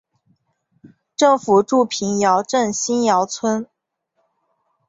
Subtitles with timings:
[1.15, 3.67] 政府驻瓶窑镇新窑村。